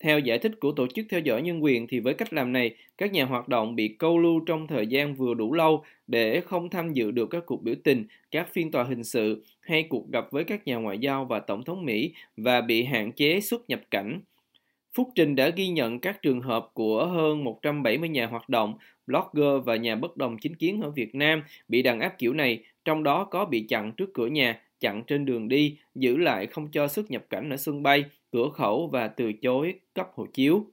Theo 0.00 0.18
giải 0.18 0.38
thích 0.38 0.52
của 0.60 0.72
Tổ 0.72 0.86
chức 0.86 1.06
Theo 1.10 1.20
dõi 1.20 1.42
Nhân 1.42 1.64
quyền 1.64 1.86
thì 1.86 2.00
với 2.00 2.14
cách 2.14 2.32
làm 2.32 2.52
này, 2.52 2.74
các 2.98 3.12
nhà 3.12 3.24
hoạt 3.24 3.48
động 3.48 3.76
bị 3.76 3.96
câu 3.98 4.18
lưu 4.18 4.40
trong 4.46 4.66
thời 4.66 4.86
gian 4.86 5.14
vừa 5.14 5.34
đủ 5.34 5.52
lâu 5.52 5.84
để 6.06 6.40
không 6.40 6.70
tham 6.70 6.92
dự 6.92 7.10
được 7.10 7.30
các 7.30 7.46
cuộc 7.46 7.62
biểu 7.62 7.74
tình, 7.84 8.06
các 8.30 8.52
phiên 8.52 8.70
tòa 8.70 8.84
hình 8.84 9.04
sự 9.04 9.44
hay 9.60 9.82
cuộc 9.82 10.10
gặp 10.10 10.24
với 10.30 10.44
các 10.44 10.66
nhà 10.66 10.76
ngoại 10.76 10.98
giao 10.98 11.24
và 11.24 11.40
Tổng 11.40 11.64
thống 11.64 11.84
Mỹ 11.84 12.12
và 12.36 12.60
bị 12.60 12.84
hạn 12.84 13.12
chế 13.12 13.40
xuất 13.40 13.68
nhập 13.68 13.80
cảnh. 13.90 14.20
Phúc 14.94 15.08
Trình 15.14 15.36
đã 15.36 15.48
ghi 15.48 15.68
nhận 15.68 16.00
các 16.00 16.22
trường 16.22 16.40
hợp 16.40 16.70
của 16.74 17.06
hơn 17.06 17.44
170 17.44 18.08
nhà 18.08 18.26
hoạt 18.26 18.48
động, 18.48 18.74
blogger 19.06 19.64
và 19.64 19.76
nhà 19.76 19.96
bất 19.96 20.16
đồng 20.16 20.38
chính 20.38 20.56
kiến 20.56 20.80
ở 20.80 20.90
Việt 20.90 21.14
Nam 21.14 21.42
bị 21.68 21.82
đàn 21.82 22.00
áp 22.00 22.18
kiểu 22.18 22.32
này, 22.32 22.64
trong 22.84 23.02
đó 23.02 23.24
có 23.24 23.44
bị 23.44 23.60
chặn 23.68 23.92
trước 23.92 24.10
cửa 24.14 24.26
nhà, 24.26 24.60
chặn 24.80 25.02
trên 25.06 25.24
đường 25.24 25.48
đi, 25.48 25.76
giữ 25.94 26.16
lại 26.16 26.46
không 26.46 26.68
cho 26.72 26.88
xuất 26.88 27.10
nhập 27.10 27.24
cảnh 27.30 27.50
ở 27.50 27.56
sân 27.56 27.82
bay, 27.82 28.04
cửa 28.32 28.48
khẩu 28.54 28.86
và 28.86 29.08
từ 29.08 29.32
chối 29.32 29.74
cấp 29.94 30.10
hộ 30.14 30.26
chiếu. 30.32 30.66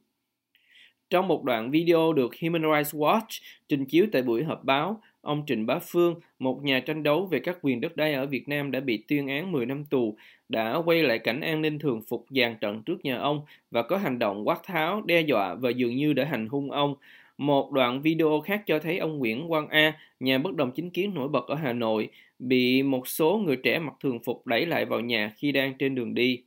Trong 1.10 1.28
một 1.28 1.44
đoạn 1.44 1.72
video 1.72 2.14
được 2.14 2.32
Human 2.42 2.62
Rights 2.62 2.96
Watch 2.96 3.42
trình 3.68 3.86
chiếu 3.86 4.06
tại 4.12 4.22
buổi 4.22 4.44
họp 4.44 4.64
báo, 4.64 5.02
ông 5.22 5.44
Trịnh 5.48 5.66
Bá 5.66 5.80
Phương, 5.80 6.16
một 6.40 6.64
nhà 6.64 6.80
tranh 6.80 7.04
đấu 7.04 7.26
về 7.26 7.40
các 7.40 7.58
quyền 7.62 7.82
đất 7.82 7.98
đai 7.98 8.14
ở 8.14 8.26
Việt 8.26 8.50
Nam 8.50 8.72
đã 8.72 8.80
bị 8.80 9.04
tuyên 9.08 9.28
án 9.28 9.52
10 9.52 9.66
năm 9.66 9.86
tù, 9.86 10.16
đã 10.50 10.78
quay 10.86 11.04
lại 11.04 11.20
cảnh 11.20 11.42
an 11.42 11.62
ninh 11.62 11.80
thường 11.80 12.02
phục 12.08 12.26
dàn 12.30 12.56
trận 12.62 12.84
trước 12.84 13.06
nhà 13.06 13.18
ông 13.18 13.42
và 13.72 13.82
có 13.82 13.98
hành 13.98 14.20
động 14.20 14.48
quát 14.48 14.60
tháo, 14.64 15.02
đe 15.02 15.22
dọa 15.22 15.56
và 15.56 15.70
dường 15.70 15.96
như 15.96 16.14
đã 16.14 16.26
hành 16.26 16.48
hung 16.48 16.72
ông. 16.72 16.96
Một 17.38 17.72
đoạn 17.72 18.02
video 18.02 18.42
khác 18.46 18.64
cho 18.66 18.80
thấy 18.80 18.98
ông 18.98 19.18
Nguyễn 19.18 19.48
Quang 19.48 19.68
A, 19.68 19.94
nhà 20.20 20.38
bất 20.38 20.56
đồng 20.56 20.72
chính 20.72 20.90
kiến 20.90 21.14
nổi 21.14 21.28
bật 21.28 21.48
ở 21.48 21.56
Hà 21.56 21.74
Nội, 21.74 22.10
bị 22.40 22.84
một 22.84 23.08
số 23.08 23.38
người 23.38 23.56
trẻ 23.56 23.80
mặc 23.80 23.94
thường 24.04 24.20
phục 24.20 24.48
đẩy 24.48 24.66
lại 24.66 24.86
vào 24.86 25.00
nhà 25.00 25.34
khi 25.36 25.52
đang 25.52 25.74
trên 25.74 25.96
đường 25.96 26.14
đi. 26.14 26.44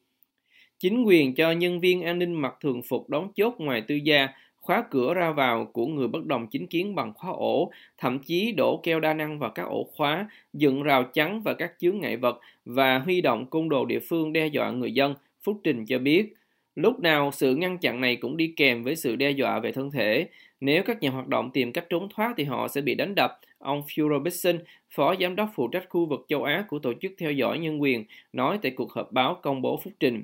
Chính 0.79 1.05
quyền 1.05 1.35
cho 1.35 1.53
nhân 1.53 1.81
viên 1.81 2.03
an 2.03 2.19
ninh 2.19 2.35
mặc 2.35 2.55
thường 2.61 2.83
phục 2.83 3.11
đóng 3.11 3.33
chốt 3.37 3.55
ngoài 3.59 3.81
tư 3.81 3.95
gia, 3.95 4.29
khóa 4.61 4.85
cửa 4.91 5.15
ra 5.15 5.33
vào 5.33 5.65
của 5.65 5.87
người 5.87 6.09
bất 6.09 6.27
đồng 6.27 6.47
chính 6.47 6.67
kiến 6.67 6.95
bằng 6.95 7.13
khóa 7.15 7.31
ổ, 7.31 7.71
thậm 7.99 8.19
chí 8.19 8.53
đổ 8.53 8.81
keo 8.83 9.01
đa 9.01 9.15
năng 9.15 9.39
vào 9.39 9.51
các 9.51 9.63
ổ 9.63 9.85
khóa, 9.97 10.29
dựng 10.53 10.83
rào 10.83 11.05
chắn 11.05 11.41
và 11.41 11.55
các 11.55 11.73
chướng 11.79 12.01
ngại 12.01 12.17
vật 12.17 12.41
và 12.65 12.99
huy 12.99 13.21
động 13.21 13.47
côn 13.47 13.69
đồ 13.69 13.85
địa 13.85 14.01
phương 14.09 14.33
đe 14.33 14.47
dọa 14.47 14.71
người 14.71 14.93
dân, 14.93 15.15
Phúc 15.43 15.61
Trình 15.65 15.87
cho 15.87 15.99
biết. 15.99 16.35
Lúc 16.75 17.01
nào 17.01 17.31
sự 17.33 17.57
ngăn 17.57 17.79
chặn 17.79 18.01
này 18.01 18.17
cũng 18.17 18.37
đi 18.37 18.53
kèm 18.57 18.83
với 18.83 18.97
sự 18.97 19.17
đe 19.17 19.31
dọa 19.31 19.59
về 19.59 19.73
thân 19.73 19.91
thể. 19.91 20.27
Nếu 20.61 20.83
các 20.83 21.03
nhà 21.03 21.11
hoạt 21.11 21.29
động 21.29 21.51
tìm 21.51 21.73
cách 21.73 21.87
trốn 21.91 22.09
thoát 22.15 22.35
thì 22.37 22.45
họ 22.45 22.69
sẽ 22.69 22.81
bị 22.81 22.95
đánh 22.95 23.15
đập. 23.15 23.41
Ông 23.59 23.83
Phil 23.83 24.07
Robertson, 24.11 24.59
phó 24.91 25.15
giám 25.21 25.37
đốc 25.37 25.51
phụ 25.55 25.69
trách 25.69 25.89
khu 25.89 26.07
vực 26.07 26.27
châu 26.29 26.43
Á 26.43 26.65
của 26.69 26.79
Tổ 26.79 26.93
chức 27.01 27.13
Theo 27.19 27.33
dõi 27.33 27.59
Nhân 27.59 27.83
quyền, 27.83 28.05
nói 28.33 28.59
tại 28.63 28.73
cuộc 28.77 28.93
họp 28.93 29.13
báo 29.13 29.39
công 29.43 29.63
bố 29.63 29.81
phúc 29.85 29.93
trình. 30.01 30.23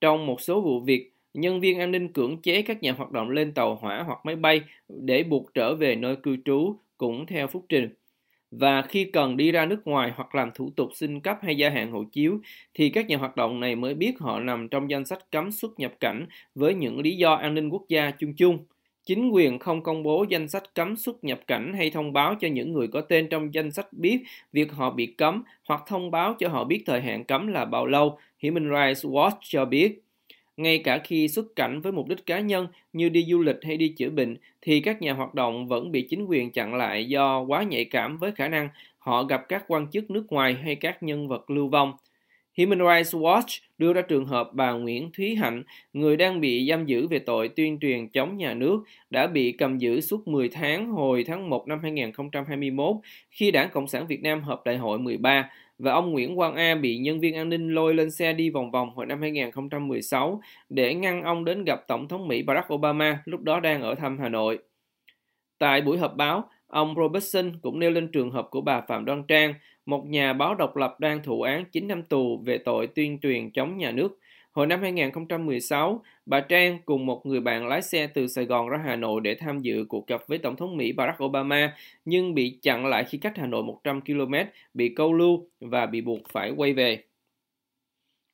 Trong 0.00 0.26
một 0.26 0.40
số 0.40 0.60
vụ 0.60 0.80
việc, 0.80 1.12
nhân 1.34 1.60
viên 1.60 1.78
an 1.78 1.90
ninh 1.90 2.12
cưỡng 2.12 2.42
chế 2.42 2.62
các 2.62 2.82
nhà 2.82 2.92
hoạt 2.92 3.12
động 3.12 3.30
lên 3.30 3.52
tàu 3.52 3.74
hỏa 3.74 4.02
hoặc 4.02 4.18
máy 4.24 4.36
bay 4.36 4.60
để 4.88 5.22
buộc 5.22 5.54
trở 5.54 5.74
về 5.74 5.96
nơi 5.96 6.16
cư 6.16 6.36
trú 6.44 6.76
cũng 6.98 7.26
theo 7.26 7.46
phúc 7.46 7.64
trình. 7.68 7.88
Và 8.50 8.82
khi 8.82 9.04
cần 9.04 9.36
đi 9.36 9.52
ra 9.52 9.66
nước 9.66 9.86
ngoài 9.86 10.12
hoặc 10.14 10.34
làm 10.34 10.50
thủ 10.54 10.70
tục 10.76 10.90
xin 10.94 11.20
cấp 11.20 11.38
hay 11.42 11.56
gia 11.56 11.70
hạn 11.70 11.90
hộ 11.90 12.04
chiếu, 12.12 12.40
thì 12.74 12.90
các 12.90 13.06
nhà 13.06 13.16
hoạt 13.16 13.36
động 13.36 13.60
này 13.60 13.76
mới 13.76 13.94
biết 13.94 14.18
họ 14.18 14.40
nằm 14.40 14.68
trong 14.68 14.90
danh 14.90 15.04
sách 15.04 15.30
cấm 15.30 15.52
xuất 15.52 15.78
nhập 15.80 15.94
cảnh 16.00 16.26
với 16.54 16.74
những 16.74 17.00
lý 17.00 17.16
do 17.16 17.34
an 17.34 17.54
ninh 17.54 17.68
quốc 17.68 17.82
gia 17.88 18.10
chung 18.10 18.34
chung. 18.34 18.58
Chính 19.08 19.30
quyền 19.30 19.58
không 19.58 19.82
công 19.82 20.02
bố 20.02 20.24
danh 20.28 20.48
sách 20.48 20.74
cấm 20.74 20.96
xuất 20.96 21.24
nhập 21.24 21.40
cảnh 21.46 21.72
hay 21.76 21.90
thông 21.90 22.12
báo 22.12 22.34
cho 22.40 22.48
những 22.48 22.72
người 22.72 22.88
có 22.88 23.00
tên 23.00 23.28
trong 23.28 23.54
danh 23.54 23.70
sách 23.70 23.92
biết 23.92 24.22
việc 24.52 24.72
họ 24.72 24.90
bị 24.90 25.06
cấm 25.06 25.42
hoặc 25.64 25.82
thông 25.86 26.10
báo 26.10 26.34
cho 26.38 26.48
họ 26.48 26.64
biết 26.64 26.82
thời 26.86 27.00
hạn 27.00 27.24
cấm 27.24 27.46
là 27.46 27.64
bao 27.64 27.86
lâu, 27.86 28.18
Human 28.42 28.70
Rights 28.70 29.06
Watch 29.06 29.36
cho 29.42 29.64
biết. 29.64 30.02
Ngay 30.56 30.78
cả 30.78 30.98
khi 31.04 31.28
xuất 31.28 31.46
cảnh 31.56 31.80
với 31.80 31.92
mục 31.92 32.08
đích 32.08 32.26
cá 32.26 32.40
nhân 32.40 32.66
như 32.92 33.08
đi 33.08 33.26
du 33.30 33.42
lịch 33.42 33.56
hay 33.62 33.76
đi 33.76 33.88
chữa 33.88 34.10
bệnh, 34.10 34.36
thì 34.62 34.80
các 34.80 35.02
nhà 35.02 35.12
hoạt 35.12 35.34
động 35.34 35.68
vẫn 35.68 35.92
bị 35.92 36.06
chính 36.10 36.24
quyền 36.24 36.52
chặn 36.52 36.74
lại 36.74 37.04
do 37.08 37.40
quá 37.40 37.62
nhạy 37.62 37.84
cảm 37.84 38.18
với 38.18 38.32
khả 38.32 38.48
năng 38.48 38.68
họ 38.98 39.22
gặp 39.22 39.48
các 39.48 39.64
quan 39.68 39.90
chức 39.90 40.10
nước 40.10 40.32
ngoài 40.32 40.54
hay 40.54 40.74
các 40.74 41.02
nhân 41.02 41.28
vật 41.28 41.50
lưu 41.50 41.68
vong. 41.68 41.92
Human 42.58 42.78
Rights 42.78 43.14
Watch 43.14 43.60
đưa 43.78 43.92
ra 43.92 44.02
trường 44.02 44.26
hợp 44.26 44.50
bà 44.52 44.72
Nguyễn 44.72 45.10
Thúy 45.16 45.34
Hạnh, 45.34 45.62
người 45.92 46.16
đang 46.16 46.40
bị 46.40 46.66
giam 46.68 46.86
giữ 46.86 47.08
về 47.08 47.18
tội 47.18 47.48
tuyên 47.48 47.78
truyền 47.80 48.08
chống 48.08 48.36
nhà 48.36 48.54
nước, 48.54 48.84
đã 49.10 49.26
bị 49.26 49.52
cầm 49.52 49.78
giữ 49.78 50.00
suốt 50.00 50.28
10 50.28 50.48
tháng 50.48 50.90
hồi 50.90 51.24
tháng 51.26 51.50
1 51.50 51.68
năm 51.68 51.78
2021 51.82 52.96
khi 53.30 53.50
Đảng 53.50 53.70
Cộng 53.72 53.88
sản 53.88 54.06
Việt 54.06 54.22
Nam 54.22 54.42
họp 54.42 54.64
đại 54.64 54.76
hội 54.76 54.98
13 54.98 55.50
và 55.78 55.92
ông 55.92 56.12
Nguyễn 56.12 56.36
Quang 56.36 56.54
A 56.54 56.74
bị 56.74 56.98
nhân 56.98 57.20
viên 57.20 57.34
an 57.34 57.48
ninh 57.48 57.74
lôi 57.74 57.94
lên 57.94 58.10
xe 58.10 58.32
đi 58.32 58.50
vòng 58.50 58.70
vòng 58.70 58.90
hồi 58.94 59.06
năm 59.06 59.20
2016 59.20 60.40
để 60.68 60.94
ngăn 60.94 61.22
ông 61.22 61.44
đến 61.44 61.64
gặp 61.64 61.84
Tổng 61.88 62.08
thống 62.08 62.28
Mỹ 62.28 62.42
Barack 62.42 62.72
Obama 62.72 63.22
lúc 63.24 63.42
đó 63.42 63.60
đang 63.60 63.82
ở 63.82 63.94
thăm 63.94 64.18
Hà 64.18 64.28
Nội. 64.28 64.58
Tại 65.58 65.80
buổi 65.80 65.98
họp 65.98 66.16
báo, 66.16 66.48
ông 66.68 66.94
Robertson 66.96 67.52
cũng 67.62 67.78
nêu 67.78 67.90
lên 67.90 68.08
trường 68.12 68.30
hợp 68.30 68.48
của 68.50 68.60
bà 68.60 68.80
Phạm 68.80 69.04
Đoan 69.04 69.22
Trang, 69.28 69.54
một 69.86 70.06
nhà 70.06 70.32
báo 70.32 70.54
độc 70.54 70.76
lập 70.76 71.00
đang 71.00 71.22
thụ 71.22 71.42
án 71.42 71.64
9 71.72 71.88
năm 71.88 72.02
tù 72.02 72.42
về 72.46 72.58
tội 72.58 72.86
tuyên 72.86 73.18
truyền 73.22 73.50
chống 73.50 73.78
nhà 73.78 73.90
nước. 73.90 74.18
Hồi 74.52 74.66
năm 74.66 74.80
2016, 74.80 76.02
bà 76.26 76.40
Trang 76.40 76.78
cùng 76.84 77.06
một 77.06 77.26
người 77.26 77.40
bạn 77.40 77.66
lái 77.66 77.82
xe 77.82 78.06
từ 78.06 78.26
Sài 78.26 78.44
Gòn 78.44 78.68
ra 78.68 78.78
Hà 78.84 78.96
Nội 78.96 79.20
để 79.20 79.34
tham 79.34 79.60
dự 79.60 79.84
cuộc 79.88 80.06
gặp 80.06 80.20
với 80.26 80.38
Tổng 80.38 80.56
thống 80.56 80.76
Mỹ 80.76 80.92
Barack 80.92 81.24
Obama, 81.24 81.76
nhưng 82.04 82.34
bị 82.34 82.58
chặn 82.62 82.86
lại 82.86 83.04
khi 83.04 83.18
cách 83.18 83.36
Hà 83.36 83.46
Nội 83.46 83.62
100 83.62 84.00
km, 84.00 84.34
bị 84.74 84.94
câu 84.96 85.12
lưu 85.12 85.48
và 85.60 85.86
bị 85.86 86.00
buộc 86.00 86.18
phải 86.32 86.50
quay 86.50 86.72
về. 86.72 87.04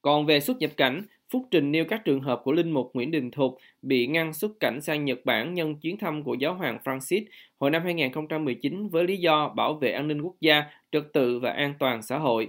Còn 0.03 0.26
về 0.26 0.41
xuất 0.41 0.59
nhập 0.59 0.71
cảnh, 0.76 1.03
Phúc 1.35 1.47
Trình 1.50 1.73
nêu 1.73 1.85
các 1.85 2.05
trường 2.05 2.21
hợp 2.21 2.41
của 2.45 2.53
Linh 2.53 2.71
Mục 2.71 2.91
Nguyễn 2.95 3.11
Đình 3.11 3.31
Thục 3.31 3.59
bị 3.83 4.07
ngăn 4.07 4.33
xuất 4.33 4.61
cảnh 4.61 4.81
sang 4.81 5.05
Nhật 5.05 5.25
Bản 5.25 5.55
nhân 5.55 5.76
chuyến 5.76 5.99
thăm 5.99 6.23
của 6.23 6.35
Giáo 6.35 6.55
hoàng 6.55 6.79
Francis 6.85 7.23
hồi 7.59 7.71
năm 7.71 7.83
2019 7.83 8.88
với 8.88 9.05
lý 9.05 9.17
do 9.17 9.49
bảo 9.49 9.75
vệ 9.75 9.93
an 9.93 10.09
ninh 10.09 10.21
quốc 10.21 10.35
gia, 10.41 10.64
trật 10.93 11.12
tự 11.12 11.38
và 11.38 11.50
an 11.50 11.75
toàn 11.79 12.03
xã 12.03 12.19
hội. 12.19 12.49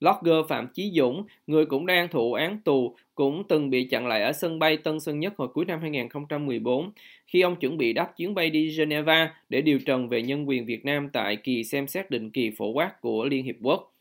Blogger 0.00 0.46
Phạm 0.48 0.68
Chí 0.74 0.92
Dũng, 0.94 1.24
người 1.46 1.66
cũng 1.66 1.86
đang 1.86 2.08
thụ 2.08 2.32
án 2.32 2.58
tù, 2.64 2.96
cũng 3.14 3.42
từng 3.48 3.70
bị 3.70 3.84
chặn 3.84 4.06
lại 4.06 4.22
ở 4.22 4.32
sân 4.32 4.58
bay 4.58 4.76
Tân 4.76 5.00
Sơn 5.00 5.20
Nhất 5.20 5.32
hồi 5.36 5.48
cuối 5.48 5.64
năm 5.64 5.80
2014 5.80 6.90
khi 7.26 7.40
ông 7.40 7.56
chuẩn 7.56 7.78
bị 7.78 7.92
đáp 7.92 8.16
chuyến 8.16 8.34
bay 8.34 8.50
đi 8.50 8.76
Geneva 8.78 9.34
để 9.48 9.60
điều 9.60 9.78
trần 9.86 10.08
về 10.08 10.22
nhân 10.22 10.48
quyền 10.48 10.66
Việt 10.66 10.84
Nam 10.84 11.08
tại 11.12 11.36
kỳ 11.36 11.64
xem 11.64 11.86
xét 11.86 12.10
định 12.10 12.30
kỳ 12.30 12.50
phổ 12.58 12.72
quát 12.72 13.00
của 13.00 13.24
Liên 13.24 13.44
Hiệp 13.44 13.56
Quốc. 13.62 13.91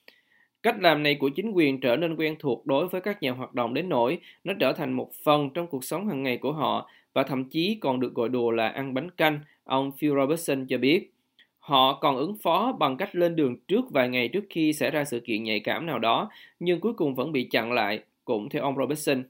Cách 0.63 0.75
làm 0.79 1.03
này 1.03 1.15
của 1.15 1.29
chính 1.29 1.51
quyền 1.51 1.79
trở 1.79 1.95
nên 1.95 2.15
quen 2.15 2.35
thuộc 2.39 2.65
đối 2.65 2.87
với 2.87 3.01
các 3.01 3.23
nhà 3.23 3.31
hoạt 3.31 3.53
động 3.53 3.73
đến 3.73 3.89
nỗi 3.89 4.19
nó 4.43 4.53
trở 4.59 4.73
thành 4.73 4.93
một 4.93 5.11
phần 5.23 5.49
trong 5.53 5.67
cuộc 5.67 5.83
sống 5.83 6.07
hàng 6.07 6.23
ngày 6.23 6.37
của 6.37 6.51
họ 6.51 6.89
và 7.13 7.23
thậm 7.23 7.45
chí 7.45 7.77
còn 7.81 7.99
được 7.99 8.13
gọi 8.13 8.29
đùa 8.29 8.51
là 8.51 8.67
ăn 8.67 8.93
bánh 8.93 9.11
canh, 9.11 9.39
ông 9.63 9.91
Phil 9.91 10.13
Robertson 10.15 10.65
cho 10.67 10.77
biết. 10.77 11.11
Họ 11.59 11.93
còn 11.93 12.17
ứng 12.17 12.37
phó 12.43 12.71
bằng 12.79 12.97
cách 12.97 13.15
lên 13.15 13.35
đường 13.35 13.55
trước 13.67 13.91
vài 13.91 14.09
ngày 14.09 14.27
trước 14.27 14.43
khi 14.49 14.73
xảy 14.73 14.91
ra 14.91 15.03
sự 15.03 15.19
kiện 15.19 15.43
nhạy 15.43 15.59
cảm 15.59 15.85
nào 15.85 15.99
đó, 15.99 16.29
nhưng 16.59 16.79
cuối 16.79 16.93
cùng 16.93 17.15
vẫn 17.15 17.31
bị 17.31 17.43
chặn 17.43 17.71
lại, 17.71 17.99
cũng 18.25 18.49
theo 18.49 18.63
ông 18.63 18.77
Robertson. 18.77 19.23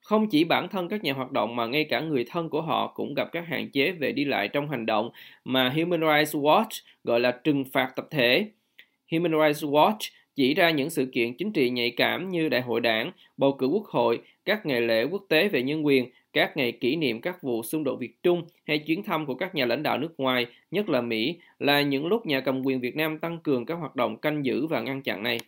Không 0.00 0.28
chỉ 0.28 0.44
bản 0.44 0.68
thân 0.68 0.88
các 0.88 1.04
nhà 1.04 1.12
hoạt 1.12 1.32
động 1.32 1.56
mà 1.56 1.66
ngay 1.66 1.84
cả 1.84 2.00
người 2.00 2.24
thân 2.30 2.48
của 2.48 2.62
họ 2.62 2.86
cũng 2.86 3.14
gặp 3.14 3.28
các 3.32 3.48
hạn 3.48 3.70
chế 3.70 3.92
về 3.92 4.12
đi 4.12 4.24
lại 4.24 4.48
trong 4.48 4.70
hành 4.70 4.86
động 4.86 5.10
mà 5.44 5.68
Human 5.68 6.00
Rights 6.00 6.36
Watch 6.36 6.82
gọi 7.04 7.20
là 7.20 7.30
trừng 7.44 7.64
phạt 7.72 7.92
tập 7.96 8.06
thể. 8.10 8.50
Human 9.12 9.32
Rights 9.32 9.64
Watch 9.64 10.10
chỉ 10.36 10.54
ra 10.54 10.70
những 10.70 10.90
sự 10.90 11.06
kiện 11.12 11.34
chính 11.34 11.52
trị 11.52 11.70
nhạy 11.70 11.90
cảm 11.90 12.28
như 12.28 12.48
đại 12.48 12.60
hội 12.60 12.80
đảng, 12.80 13.12
bầu 13.36 13.52
cử 13.52 13.66
quốc 13.66 13.84
hội, 13.86 14.20
các 14.44 14.66
ngày 14.66 14.80
lễ 14.80 15.04
quốc 15.04 15.24
tế 15.28 15.48
về 15.48 15.62
nhân 15.62 15.86
quyền, 15.86 16.10
các 16.32 16.56
ngày 16.56 16.72
kỷ 16.72 16.96
niệm 16.96 17.20
các 17.20 17.42
vụ 17.42 17.62
xung 17.62 17.84
đột 17.84 17.96
Việt 17.96 18.22
Trung 18.22 18.42
hay 18.66 18.78
chuyến 18.78 19.02
thăm 19.02 19.26
của 19.26 19.34
các 19.34 19.54
nhà 19.54 19.66
lãnh 19.66 19.82
đạo 19.82 19.98
nước 19.98 20.14
ngoài, 20.18 20.46
nhất 20.70 20.88
là 20.88 21.00
Mỹ, 21.00 21.38
là 21.58 21.82
những 21.82 22.06
lúc 22.06 22.26
nhà 22.26 22.40
cầm 22.40 22.62
quyền 22.66 22.80
Việt 22.80 22.96
Nam 22.96 23.18
tăng 23.18 23.38
cường 23.38 23.66
các 23.66 23.74
hoạt 23.74 23.96
động 23.96 24.16
canh 24.16 24.44
giữ 24.44 24.66
và 24.66 24.80
ngăn 24.80 25.02
chặn 25.02 25.22
này. 25.22 25.38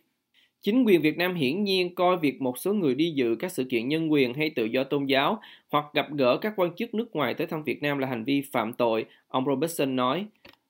Chính 0.61 0.83
quyền 0.83 1.01
Việt 1.01 1.17
Nam 1.17 1.35
hiển 1.35 1.63
nhiên 1.63 1.95
coi 1.95 2.17
việc 2.17 2.41
một 2.41 2.57
số 2.57 2.73
người 2.73 2.95
đi 2.95 3.11
dự 3.11 3.35
các 3.39 3.51
sự 3.51 3.63
kiện 3.63 3.87
nhân 3.87 4.11
quyền 4.11 4.33
hay 4.33 4.49
tự 4.49 4.65
do 4.65 4.83
tôn 4.83 5.05
giáo 5.05 5.39
hoặc 5.69 5.85
gặp 5.93 6.07
gỡ 6.13 6.37
các 6.37 6.53
quan 6.55 6.75
chức 6.75 6.93
nước 6.93 7.15
ngoài 7.15 7.33
tới 7.33 7.47
thăm 7.47 7.63
Việt 7.63 7.81
Nam 7.81 7.97
là 7.97 8.07
hành 8.07 8.23
vi 8.23 8.41
phạm 8.41 8.73
tội, 8.73 9.05
ông 9.27 9.45
Robertson 9.45 9.95
nói. 9.95 10.25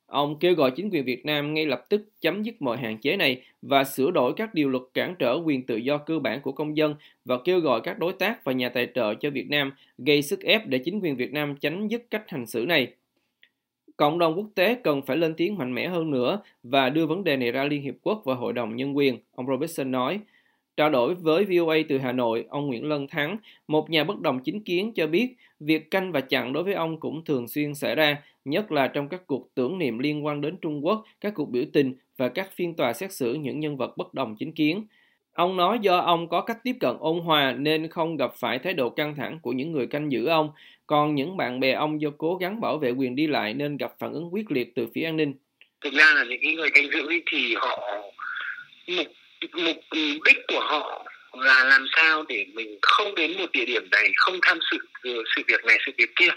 Ông 0.10 0.40
kêu 0.40 0.54
gọi 0.54 0.72
chính 0.72 0.90
quyền 0.90 1.06
Việt 1.06 1.26
Nam 1.26 1.54
ngay 1.54 1.66
lập 1.66 1.86
tức 1.90 2.06
chấm 2.22 2.44
dứt 2.44 2.62
mọi 2.62 2.78
hạn 2.78 2.98
chế 2.98 3.18
này 3.18 3.42
và 3.62 3.84
sửa 3.84 4.12
đổi 4.12 4.34
các 4.36 4.54
điều 4.54 4.70
luật 4.70 4.84
cản 4.94 5.16
trở 5.20 5.40
quyền 5.46 5.66
tự 5.66 5.76
do 5.76 5.98
cơ 5.98 6.20
bản 6.20 6.42
của 6.42 6.52
công 6.52 6.78
dân 6.78 6.96
và 7.26 7.38
kêu 7.46 7.60
gọi 7.60 7.82
các 7.82 8.00
đối 8.00 8.14
tác 8.14 8.44
và 8.44 8.52
nhà 8.52 8.70
tài 8.70 8.88
trợ 8.96 9.14
cho 9.14 9.30
Việt 9.30 9.50
Nam 9.50 9.72
gây 9.98 10.22
sức 10.22 10.44
ép 10.44 10.68
để 10.68 10.78
chính 10.78 11.00
quyền 11.00 11.16
Việt 11.16 11.34
Nam 11.34 11.56
chấm 11.56 11.88
dứt 11.88 12.12
cách 12.12 12.24
hành 12.28 12.46
xử 12.46 12.66
này. 12.68 12.88
Cộng 13.98 14.20
đồng 14.20 14.38
quốc 14.38 14.48
tế 14.56 14.76
cần 14.84 15.02
phải 15.02 15.18
lên 15.18 15.34
tiếng 15.34 15.58
mạnh 15.58 15.76
mẽ 15.76 15.88
hơn 15.88 16.12
nữa 16.12 16.42
và 16.64 16.90
đưa 16.90 17.06
vấn 17.06 17.24
đề 17.24 17.38
này 17.38 17.52
ra 17.52 17.64
Liên 17.64 17.82
Hiệp 17.82 17.96
Quốc 18.02 18.22
và 18.26 18.36
Hội 18.36 18.54
đồng 18.54 18.76
Nhân 18.76 18.98
quyền, 18.98 19.18
ông 19.36 19.48
Robertson 19.48 19.92
nói. 19.92 20.20
Trao 20.80 20.90
đổi 20.90 21.16
với 21.16 21.46
VOA 21.46 21.78
từ 21.90 21.98
Hà 21.98 22.12
Nội, 22.12 22.46
ông 22.50 22.68
Nguyễn 22.68 22.86
Lân 22.90 23.08
Thắng, 23.08 23.38
một 23.68 23.90
nhà 23.90 24.04
bất 24.04 24.20
đồng 24.20 24.40
chính 24.44 24.64
kiến 24.64 24.92
cho 24.96 25.08
biết 25.08 25.36
việc 25.60 25.92
canh 25.92 26.12
và 26.12 26.22
chặn 26.22 26.54
đối 26.54 26.64
với 26.64 26.74
ông 26.74 27.00
cũng 27.00 27.26
thường 27.26 27.48
xuyên 27.48 27.76
xảy 27.76 27.96
ra, 27.96 28.18
nhất 28.46 28.72
là 28.72 28.88
trong 28.88 29.10
các 29.10 29.28
cuộc 29.28 29.50
tưởng 29.56 29.78
niệm 29.78 30.00
liên 30.00 30.26
quan 30.26 30.42
đến 30.42 30.58
Trung 30.62 30.86
Quốc, 30.86 31.06
các 31.22 31.34
cuộc 31.36 31.50
biểu 31.50 31.64
tình 31.74 31.94
và 32.18 32.30
các 32.30 32.52
phiên 32.56 32.76
tòa 32.76 32.94
xét 32.94 33.12
xử 33.12 33.34
những 33.34 33.60
nhân 33.60 33.78
vật 33.78 33.98
bất 33.98 34.14
đồng 34.14 34.36
chính 34.40 34.52
kiến. 34.52 34.86
Ông 35.34 35.58
nói 35.58 35.80
do 35.82 35.98
ông 35.98 36.28
có 36.28 36.42
cách 36.42 36.58
tiếp 36.64 36.76
cận 36.80 36.96
ôn 37.00 37.20
hòa 37.20 37.52
nên 37.52 37.88
không 37.88 38.18
gặp 38.18 38.34
phải 38.36 38.60
thái 38.60 38.74
độ 38.74 38.90
căng 38.90 39.16
thẳng 39.16 39.40
của 39.42 39.52
những 39.52 39.72
người 39.72 39.88
canh 39.88 40.12
giữ 40.12 40.26
ông, 40.26 40.50
còn 40.88 41.16
những 41.16 41.38
bạn 41.38 41.60
bè 41.60 41.72
ông 41.72 42.02
do 42.02 42.10
cố 42.18 42.36
gắng 42.36 42.62
bảo 42.62 42.78
vệ 42.78 42.92
quyền 42.92 43.16
đi 43.16 43.28
lại 43.28 43.54
nên 43.54 43.78
gặp 43.78 43.94
phản 44.00 44.14
ứng 44.14 44.34
quyết 44.34 44.52
liệt 44.52 44.76
từ 44.76 44.88
phía 44.94 45.04
an 45.04 45.18
ninh. 45.18 45.34
Thực 45.82 45.94
ra 45.94 46.14
là 46.16 46.24
những 46.24 46.56
người 46.56 46.70
canh 46.74 46.86
giữ 46.92 47.10
thì 47.32 47.56
họ 47.56 47.80
mục 48.88 49.08
mục 49.42 49.78
đích 50.26 50.38
của 50.48 50.60
họ 50.60 51.06
là 51.34 51.64
làm 51.64 51.86
sao 51.96 52.24
để 52.30 52.46
mình 52.54 52.78
không 52.82 53.16
đến 53.16 53.38
một 53.38 53.52
địa 53.54 53.66
điểm 53.66 53.84
này 53.92 54.10
không 54.16 54.40
tham 54.42 54.60
sự 54.72 54.78
sự 55.36 55.44
việc 55.48 55.66
này 55.66 55.78
sự 55.86 55.92
việc 55.98 56.10
kia 56.16 56.30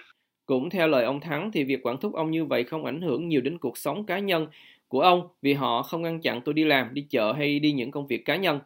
cũng 0.47 0.71
theo 0.71 0.89
lời 0.89 1.05
ông 1.05 1.21
Thắng 1.21 1.51
thì 1.53 1.65
việc 1.65 1.87
quản 1.87 2.01
thúc 2.01 2.15
ông 2.15 2.31
như 2.31 2.45
vậy 2.45 2.65
không 2.65 2.85
ảnh 2.85 3.03
hưởng 3.03 3.29
nhiều 3.29 3.41
đến 3.41 3.59
cuộc 3.59 3.79
sống 3.79 4.07
cá 4.07 4.19
nhân 4.19 4.47
của 4.89 5.01
ông 5.01 5.29
vì 5.43 5.53
họ 5.53 5.83
không 5.83 6.03
ngăn 6.03 6.21
chặn 6.21 6.41
tôi 6.45 6.55
đi 6.55 6.65
làm, 6.65 6.95
đi 6.95 7.07
chợ 7.11 7.33
hay 7.33 7.59
đi 7.59 7.73
những 7.73 7.91
công 7.91 8.07
việc 8.07 8.25
cá 8.25 8.37
nhân. 8.37 8.61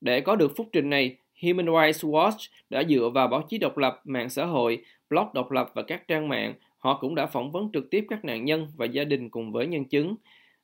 Để 0.00 0.20
có 0.20 0.36
được 0.36 0.56
phúc 0.56 0.68
trình 0.72 0.90
này, 0.90 1.16
Human 1.42 1.66
Rights 1.66 2.04
Watch 2.04 2.48
đã 2.70 2.82
dựa 2.88 3.10
vào 3.14 3.28
báo 3.28 3.42
chí 3.48 3.58
độc 3.58 3.78
lập, 3.78 4.00
mạng 4.04 4.30
xã 4.30 4.44
hội, 4.44 4.84
blog 5.10 5.26
độc 5.34 5.50
lập 5.50 5.70
và 5.74 5.82
các 5.82 6.08
trang 6.08 6.28
mạng. 6.28 6.54
Họ 6.78 6.98
cũng 7.00 7.14
đã 7.14 7.26
phỏng 7.26 7.52
vấn 7.52 7.70
trực 7.72 7.90
tiếp 7.90 8.04
các 8.08 8.24
nạn 8.24 8.44
nhân 8.44 8.68
và 8.76 8.86
gia 8.86 9.04
đình 9.04 9.30
cùng 9.30 9.52
với 9.52 9.66
nhân 9.66 9.84
chứng. 9.84 10.16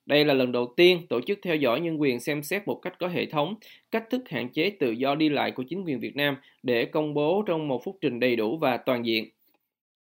Đây 0.06 0.24
là 0.24 0.34
lần 0.34 0.52
đầu 0.52 0.74
tiên 0.76 1.06
tổ 1.08 1.20
chức 1.20 1.38
theo 1.42 1.56
dõi 1.56 1.80
nhân 1.80 2.00
quyền 2.00 2.20
xem 2.20 2.42
xét 2.42 2.62
một 2.66 2.74
cách 2.82 2.98
có 2.98 3.08
hệ 3.08 3.26
thống, 3.26 3.54
cách 3.90 4.04
thức 4.10 4.28
hạn 4.28 4.48
chế 4.52 4.70
tự 4.70 4.90
do 4.90 5.14
đi 5.14 5.28
lại 5.28 5.50
của 5.52 5.62
chính 5.68 5.84
quyền 5.84 6.00
Việt 6.00 6.16
Nam 6.16 6.36
để 6.62 6.84
công 6.84 7.14
bố 7.14 7.42
trong 7.46 7.68
một 7.68 7.84
phúc 7.84 7.98
trình 8.00 8.20
đầy 8.20 8.36
đủ 8.36 8.58
và 8.58 8.76
toàn 8.76 9.06
diện. 9.06 9.33